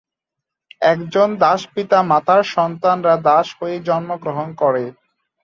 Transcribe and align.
একজন 0.83 1.29
দাস 1.43 1.61
পিতা 1.73 1.99
মাতার 2.03 2.41
সন্তানরা 2.53 3.15
দাস 3.27 3.47
হয়েই 3.57 3.79
জন্ম 3.87 4.09
গ্রহণ 4.23 4.47
করে। 4.61 4.83